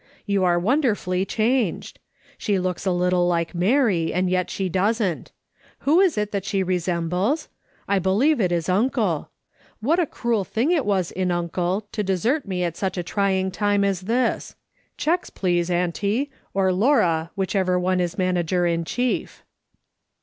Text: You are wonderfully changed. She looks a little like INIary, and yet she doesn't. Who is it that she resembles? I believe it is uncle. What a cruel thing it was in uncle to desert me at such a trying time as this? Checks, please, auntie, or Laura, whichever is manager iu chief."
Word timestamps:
You 0.25 0.43
are 0.45 0.57
wonderfully 0.57 1.25
changed. 1.25 1.99
She 2.39 2.57
looks 2.57 2.87
a 2.87 2.91
little 2.91 3.27
like 3.27 3.53
INIary, 3.53 4.09
and 4.11 4.31
yet 4.31 4.49
she 4.49 4.67
doesn't. 4.67 5.31
Who 5.81 5.99
is 5.99 6.17
it 6.17 6.31
that 6.31 6.43
she 6.43 6.63
resembles? 6.63 7.49
I 7.87 7.99
believe 7.99 8.41
it 8.41 8.51
is 8.51 8.67
uncle. 8.67 9.29
What 9.79 9.99
a 9.99 10.07
cruel 10.07 10.43
thing 10.43 10.71
it 10.71 10.87
was 10.87 11.11
in 11.11 11.29
uncle 11.29 11.85
to 11.91 12.01
desert 12.01 12.47
me 12.47 12.63
at 12.63 12.75
such 12.77 12.97
a 12.97 13.03
trying 13.03 13.51
time 13.51 13.83
as 13.83 14.01
this? 14.01 14.55
Checks, 14.97 15.29
please, 15.29 15.69
auntie, 15.69 16.31
or 16.51 16.73
Laura, 16.73 17.29
whichever 17.35 17.77
is 17.99 18.17
manager 18.17 18.65
iu 18.67 18.83
chief." 18.83 19.43